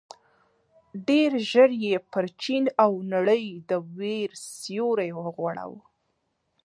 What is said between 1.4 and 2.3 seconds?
ژر یې پر